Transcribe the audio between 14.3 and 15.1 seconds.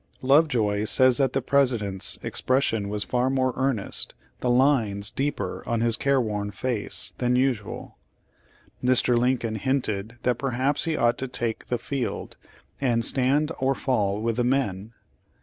the men."